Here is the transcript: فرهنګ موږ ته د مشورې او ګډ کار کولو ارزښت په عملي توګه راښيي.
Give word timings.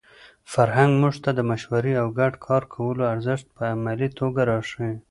فرهنګ 0.53 0.91
موږ 1.01 1.15
ته 1.23 1.29
د 1.37 1.39
مشورې 1.51 1.93
او 2.01 2.07
ګډ 2.19 2.33
کار 2.45 2.63
کولو 2.73 3.03
ارزښت 3.13 3.47
په 3.55 3.63
عملي 3.73 4.09
توګه 4.19 4.41
راښيي. 4.49 4.93